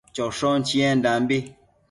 choshon 0.17 0.59
chiendambi 0.71 1.37